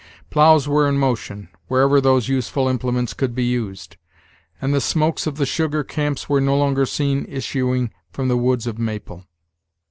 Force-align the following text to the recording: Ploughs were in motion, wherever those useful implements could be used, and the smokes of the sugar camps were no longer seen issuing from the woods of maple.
Ploughs 0.31 0.67
were 0.67 0.89
in 0.89 0.97
motion, 0.97 1.47
wherever 1.67 2.01
those 2.01 2.27
useful 2.27 2.67
implements 2.67 3.13
could 3.13 3.35
be 3.35 3.43
used, 3.43 3.97
and 4.59 4.73
the 4.73 4.81
smokes 4.81 5.27
of 5.27 5.35
the 5.35 5.45
sugar 5.45 5.83
camps 5.83 6.27
were 6.27 6.41
no 6.41 6.57
longer 6.57 6.87
seen 6.87 7.23
issuing 7.29 7.91
from 8.09 8.27
the 8.27 8.35
woods 8.37 8.65
of 8.65 8.79
maple. 8.79 9.27